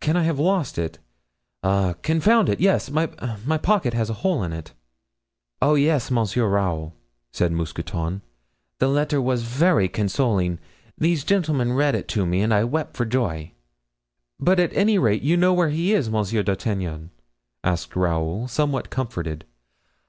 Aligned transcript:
Can 0.00 0.16
I 0.16 0.24
have 0.24 0.40
lost 0.40 0.76
it? 0.76 0.98
Ah! 1.62 1.94
confound 2.02 2.48
it! 2.48 2.58
yes, 2.58 2.90
my 2.90 3.06
pocket 3.06 3.94
has 3.94 4.10
a 4.10 4.26
hole 4.26 4.42
in 4.42 4.52
it." 4.52 4.72
"Oh, 5.62 5.76
yes, 5.76 6.10
Monsieur 6.10 6.48
Raoul!" 6.48 6.96
said 7.30 7.52
Mousqueton, 7.52 8.22
"the 8.80 8.88
letter 8.88 9.22
was 9.22 9.44
very 9.44 9.86
consoling. 9.88 10.58
These 10.98 11.22
gentlemen 11.22 11.74
read 11.74 11.94
it 11.94 12.08
to 12.08 12.26
me 12.26 12.40
and 12.42 12.52
I 12.52 12.64
wept 12.64 12.96
for 12.96 13.04
joy." 13.04 13.52
"But 14.40 14.58
at 14.58 14.72
any 14.72 14.98
rate, 14.98 15.22
you 15.22 15.36
know 15.36 15.54
where 15.54 15.70
he 15.70 15.94
is, 15.94 16.10
Monsieur 16.10 16.42
d'Artagnan?" 16.42 17.12
asked 17.62 17.94
Raoul, 17.94 18.48
somewhat 18.48 18.90
comforted. 18.90 19.44